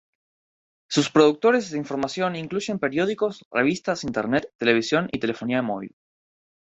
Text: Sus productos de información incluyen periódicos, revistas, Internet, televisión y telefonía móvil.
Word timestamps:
Sus 0.89 1.11
productos 1.11 1.69
de 1.69 1.77
información 1.77 2.35
incluyen 2.35 2.79
periódicos, 2.79 3.45
revistas, 3.51 4.03
Internet, 4.03 4.51
televisión 4.57 5.07
y 5.11 5.19
telefonía 5.19 5.61
móvil. 5.61 5.95